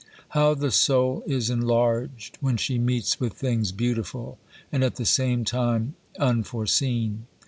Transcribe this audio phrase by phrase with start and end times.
[0.29, 4.39] How the soul is enlarged when she meets with things beautiful
[4.71, 7.27] and at the same time unforeseen